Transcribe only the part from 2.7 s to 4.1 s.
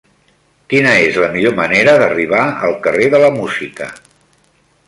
carrer de la Música?